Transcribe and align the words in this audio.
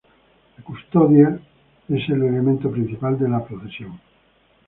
La 0.57 0.63
Custodia 0.63 1.25
con 1.27 1.37
el 1.37 1.39
Santísimo 1.39 1.99
es 1.99 2.09
el 2.09 2.23
elemento 2.27 2.71
principal 2.71 3.19
de 3.19 3.29
la 3.29 3.45
Procesión. 3.45 3.99